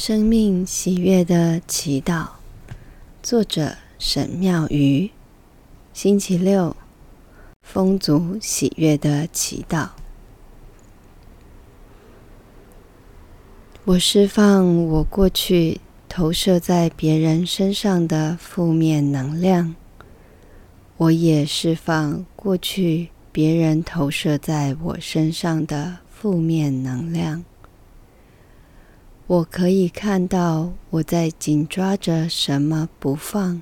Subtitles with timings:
[0.00, 2.28] 生命喜悦的祈祷，
[3.20, 5.10] 作者沈妙瑜。
[5.92, 6.76] 星期六，
[7.62, 9.88] 丰足喜悦的祈祷。
[13.86, 19.74] 我释放我过去投射在别人身上的负面能量，
[20.96, 27.44] 我也释放过去别人投射在我身上的负面能量。
[29.28, 33.60] 我可以看到我在紧抓着什么不放，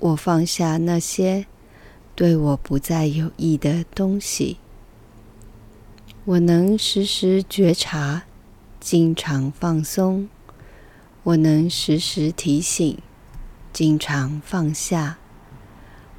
[0.00, 1.46] 我放下那些
[2.16, 4.56] 对我不再有益的东西。
[6.24, 8.24] 我能时时觉察，
[8.80, 10.28] 经常放松。
[11.22, 12.98] 我能时时提醒，
[13.72, 15.18] 经常放下。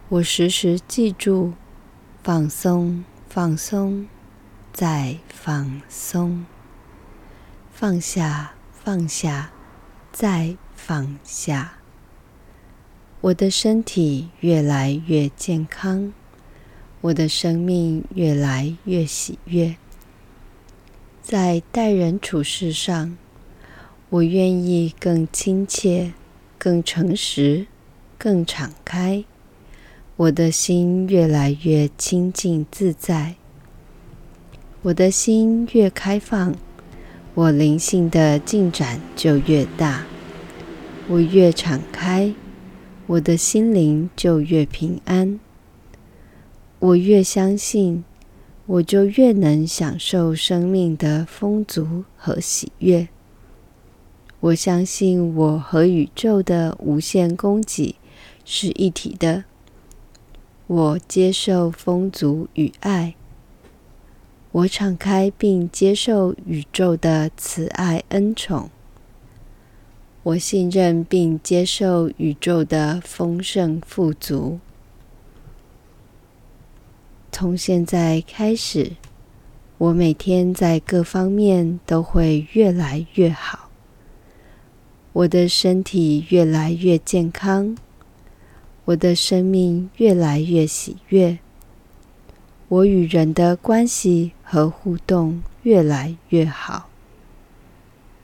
[0.08, 1.52] 我时时记住，
[2.23, 4.08] 放松，放松，
[4.72, 6.45] 再放松。
[7.80, 9.52] 放下，放下，
[10.12, 11.78] 再放下。
[13.22, 16.12] 我的身体越来越健康，
[17.00, 19.78] 我的生命越来越喜悦。
[21.22, 23.18] 在待人处事上，
[24.09, 26.12] 我愿意更亲切、
[26.58, 27.68] 更诚实、
[28.18, 29.23] 更敞开。
[30.18, 33.36] 我的心越来越清净自在，
[34.81, 36.53] 我的心越开放。
[37.40, 40.04] 我灵性的进展就越大，
[41.08, 42.34] 我越敞开，
[43.08, 45.40] 我的心灵就越平安。
[46.80, 48.04] 我越相信，
[48.66, 53.08] 我就越能享受生命的丰足和喜悦。
[54.42, 57.96] 我相信我和宇宙的无限供给
[58.44, 59.46] 是一体的。
[60.68, 63.16] 我接受丰足与爱。
[64.52, 68.72] 我敞开并接受宇宙的慈爱恩宠，
[70.23, 74.59] 我信任并接受宇宙的丰盛富足。
[77.31, 78.94] 从现在开始，
[79.78, 83.69] 我每天在各方面都会越来越好。
[85.13, 87.78] 我的身体越来越健康，
[88.85, 91.38] 我的生命越来越喜悦。
[92.68, 96.90] 我与人的关系和互动越来越好，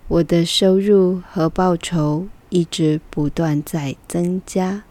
[0.07, 4.81] 我的收入和报酬一直不断在增加，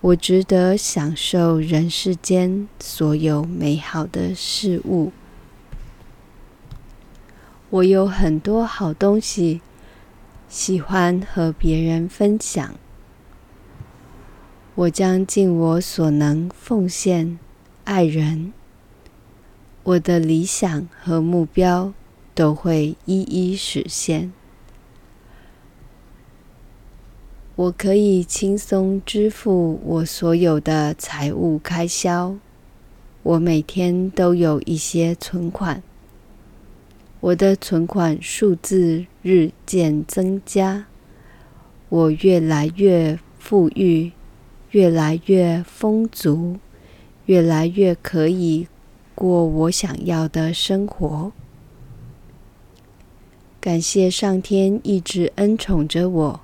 [0.00, 5.12] 我值得享受人世间所有美好的事物，
[7.70, 9.60] 我有很多好东西，
[10.48, 12.74] 喜欢和别人分享，
[14.74, 17.38] 我将尽我所能奉献。
[17.84, 18.52] 爱人，
[19.84, 21.92] 我的理想和目标
[22.36, 24.32] 都会一一实现。
[27.56, 32.36] 我可以轻松支付我所有的财务开销。
[33.24, 35.82] 我每天都有一些存款。
[37.20, 40.86] 我的存款数字日渐增加。
[41.88, 44.12] 我越来越富裕，
[44.70, 46.58] 越来越丰足。
[47.26, 48.66] 越来越可以
[49.14, 51.32] 过我想要的生活。
[53.60, 56.40] 感谢上天一直恩宠着我，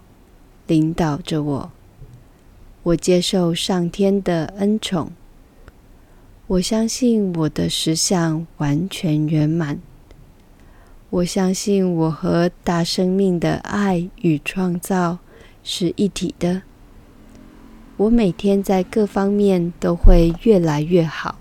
[0.67, 1.71] 领导着我。
[2.85, 5.11] 我接受上天的恩宠。
[6.47, 9.81] 我相信我的实相完全圆满。
[11.11, 15.19] 我相信我和大生命的爱与创造
[15.65, 16.63] 是一体的。
[17.97, 21.39] 我每天在各方面都会越来越好。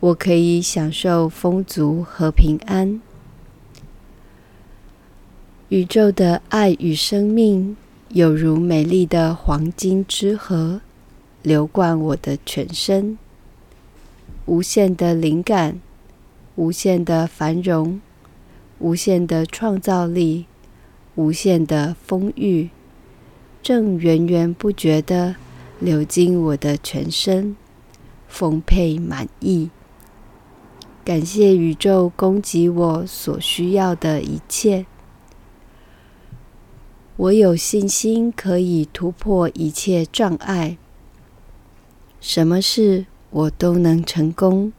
[0.00, 3.02] 我可以享受丰足和平安。
[5.68, 7.76] 宇宙的爱与生命
[8.08, 10.80] 有如美丽的黄金之河，
[11.42, 13.18] 流贯我的全身。
[14.46, 15.80] 无限的灵感，
[16.56, 18.00] 无限的繁荣，
[18.78, 20.46] 无限的创造力，
[21.14, 22.70] 无限的丰裕。
[23.62, 25.36] 正源源不绝地
[25.78, 27.54] 流经我的全身，
[28.26, 29.68] 丰沛满溢。
[31.10, 34.86] 感谢宇宙供给我所需要的一切。
[37.16, 40.78] 我有信心可以突破一切障碍。
[42.20, 44.72] 什么事我都能成功，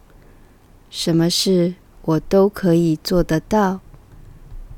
[0.89, 3.81] 什么事我都可以做得到，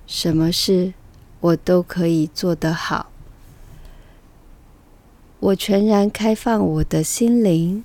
[0.08, 0.96] 什么事
[1.40, 3.12] 我都可以做得好。
[5.40, 7.84] 我全然开放我的心灵，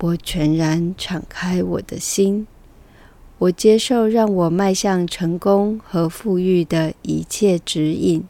[0.00, 2.48] 我全然敞开我的心，
[3.44, 8.24] 我接受让我迈向成功和富裕的一切指引。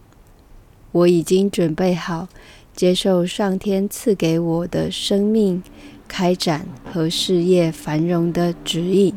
[0.90, 2.28] 我已经准备好
[2.74, 5.62] 接受上天赐给我的生命
[6.08, 9.14] 开展和事业繁荣的指引。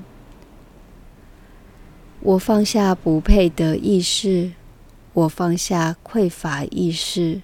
[2.19, 4.51] 我放下不配得意识，
[5.13, 7.41] 我放下匮乏意识。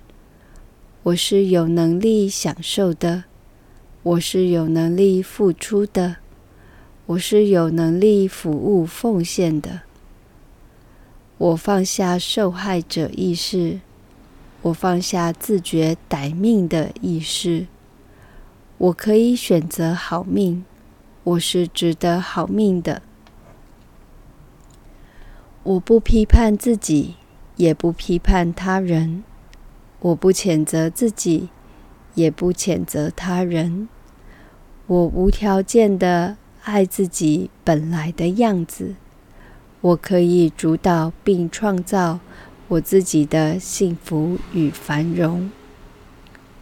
[1.01, 3.23] 我是有能力享受的，
[4.03, 6.17] 我是有能力付出的。
[7.05, 9.81] 我是有能力服务奉献的。
[11.37, 13.81] 我放下受害者意识，
[14.61, 17.67] 我放下自觉歹命的意识。
[18.77, 20.63] 我可以选择好命，
[21.25, 23.01] 我是值得好命的。
[25.63, 27.15] 我不批判自己，
[27.57, 29.25] 也不批判他人。
[29.99, 31.49] 我不谴责自己，
[32.15, 33.89] 也不谴责他人。
[34.87, 36.37] 我无条件的。
[36.65, 38.95] 爱自己本来的样子，
[39.81, 42.21] 我可以主导并创造
[42.69, 45.51] 我自己的幸福与繁荣。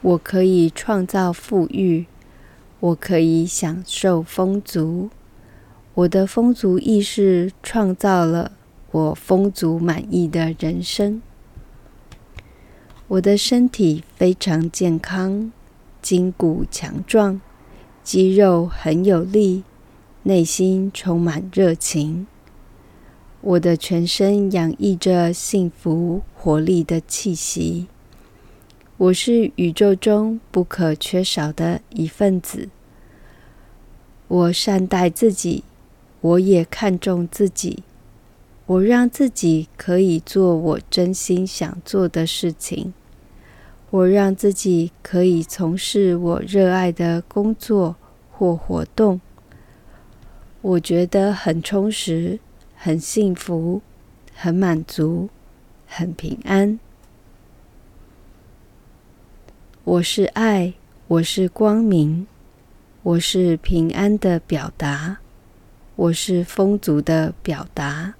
[0.01, 2.07] 我可以创造富裕，
[2.79, 5.11] 我可以享受丰足。
[5.93, 8.53] 我的丰足意识创造了
[8.89, 11.21] 我丰足满意的人生。
[13.07, 15.51] 我的身体非常健康，
[16.01, 17.39] 筋骨强壮，
[18.01, 19.63] 肌肉很有力。
[20.23, 22.27] 内心充满热情，
[23.41, 27.87] 我的全身洋溢着幸福活力的气息。
[28.97, 32.69] 我是宇宙中不可缺少的一份子。
[34.27, 35.63] 我善待自己，
[36.21, 37.81] 我也看重自己。
[38.67, 42.93] 我让自己可以做我真心想做的事情。
[43.89, 47.95] 我让自己可以从事我热爱的工作
[48.31, 49.19] 或活动。
[50.61, 52.39] 我觉得很充实，
[52.75, 53.81] 很幸福，
[54.35, 55.27] 很满足，
[55.87, 56.79] 很平安。
[59.83, 60.71] 我是爱，
[61.07, 62.27] 我是光明，
[63.01, 65.17] 我是平安的表达，
[65.95, 68.13] 我是丰足的表达，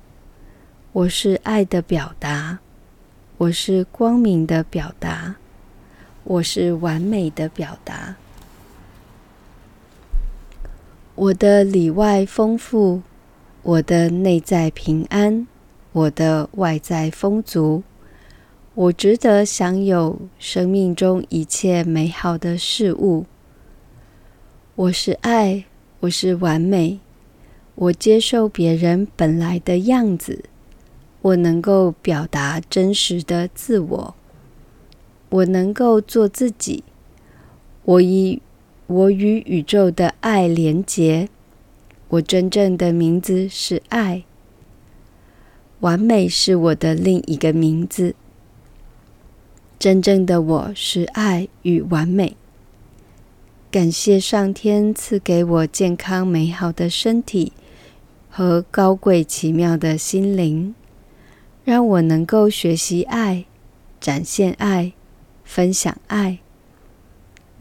[0.94, 2.58] 我是爱的表达，
[3.38, 5.36] 我是光明的表达，
[6.24, 8.16] 我是完美的表达。
[11.14, 13.02] 我的里外丰富，
[13.64, 15.46] 我的内在平安，
[15.92, 17.84] 我的外在丰足，
[18.74, 23.26] 我值得享有生命中一切美好的事物。
[24.76, 25.66] 我是爱，
[26.00, 27.02] 我是完美，
[27.76, 30.46] 我接受别人本来的样子，
[31.22, 34.16] 我能够表达真实的自我，
[35.30, 36.86] 我能够做自己，
[37.84, 38.42] 我以。
[38.92, 41.30] 我与宇宙的爱连结，
[42.10, 44.24] 我真正的名字是爱。
[45.80, 48.16] 完美是我的另一个名字。
[49.80, 52.36] 真正的我是爱与完美。
[53.72, 57.54] 感谢上天赐给我健康美好的身体
[58.30, 60.76] 和高贵奇妙的心灵，
[61.64, 63.46] 让我能够学习爱、
[64.02, 64.92] 展现爱、
[65.46, 66.40] 分享爱。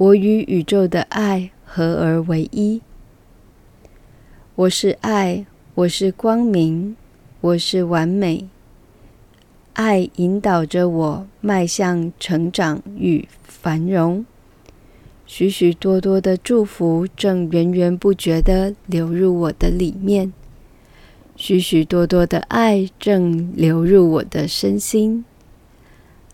[0.01, 2.81] 我与宇宙的爱合而为一。
[4.55, 5.45] 我是爱，
[5.75, 6.97] 我是光明，
[7.43, 8.49] 我是完美。
[9.75, 14.25] 爱引导着我迈向成长与繁荣。
[15.27, 20.33] 许许多多的祝福正源源不绝地流入我的里面。
[21.37, 25.27] 许许多多的爱正流入我的身心。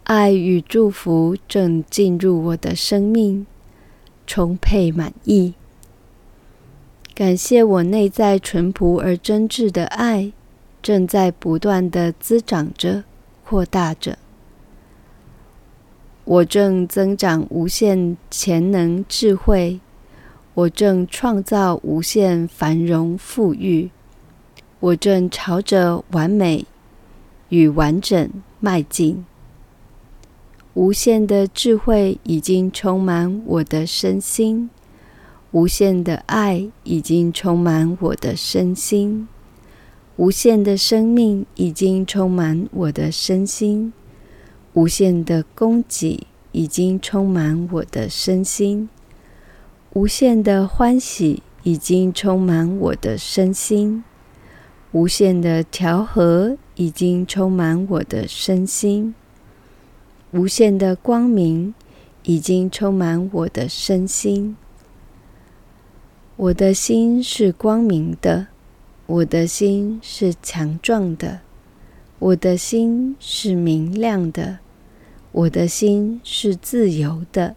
[0.05, 3.45] 爱与祝福正进入我的生命。
[4.27, 5.55] 充沛满意，
[7.15, 10.33] 感谢我内在淳朴而真挚的爱，
[10.83, 13.05] 正在不断的滋长着、
[13.45, 14.19] 扩大着。
[16.25, 19.81] 我正增长无限潜能、智慧，
[20.55, 23.91] 我正创造无限繁荣富裕，
[24.81, 26.67] 我正朝着完美
[27.51, 29.25] 与完整迈进。
[30.77, 34.69] 无限的智慧已经充满我的身心，
[35.53, 39.27] 无限的爱已经充满我的身心，
[40.17, 43.91] 无限的生命已经充满我的身心，
[44.75, 48.91] 无限的供给已经充满我的身心，
[49.95, 54.05] 无限的欢喜已经充满我的身心，
[54.93, 59.15] 无限的调和已经充满我的身心。
[60.37, 61.73] 无限的光明
[62.25, 64.55] 已经充满我的身心，
[66.37, 68.49] 我的心是光明的，
[69.07, 71.41] 我的心是强壮的，
[72.19, 74.59] 我的心是明亮的，
[75.33, 77.57] 我的心是自由的，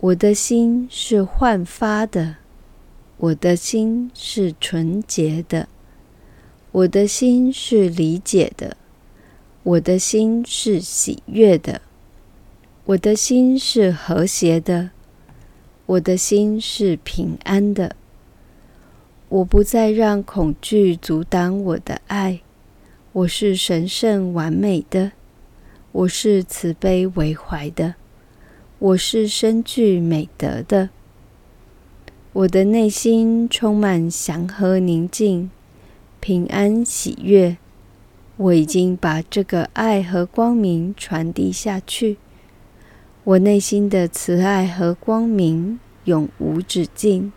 [0.00, 2.38] 我的心是焕发的，
[3.18, 5.68] 我的心是纯洁的，
[6.72, 8.76] 我的心是理解的，
[9.66, 11.82] 我的心是喜悦的，
[12.84, 14.90] 我的心是和谐的，
[15.86, 17.96] 我的心是平安的。
[19.28, 22.42] 我不再让恐惧阻挡我的爱。
[23.10, 25.10] 我是神圣完美的，
[25.90, 27.96] 我是慈悲为怀的，
[28.78, 30.90] 我是深具美德的。
[32.32, 35.50] 我的内心充满祥和宁静、
[36.20, 37.56] 平安喜悦。
[38.36, 42.18] 我已经把这个爱和光明传递下去。
[43.24, 47.32] 我内心的慈爱和光明永无止境。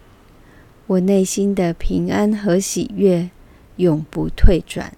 [0.87, 3.29] 我内心的平安和喜悦
[3.77, 4.93] 永不退转。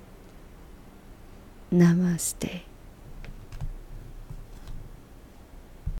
[1.71, 2.70] Namaste。